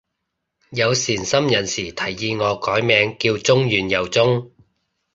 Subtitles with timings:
[0.71, 4.51] 有善心人士提議我改名叫中完又中